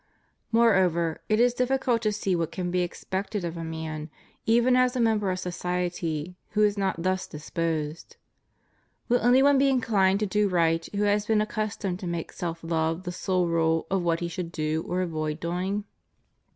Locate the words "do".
10.25-10.49, 14.51-14.83